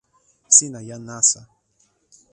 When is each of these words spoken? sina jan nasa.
sina 0.55 0.79
jan 0.87 1.01
nasa. 1.07 1.41